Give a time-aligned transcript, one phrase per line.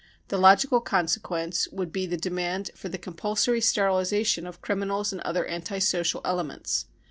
[0.29, 5.45] The logical consequence would be the demand for the compulsory sterilisation of criminals and other
[5.45, 6.87] anti social elements.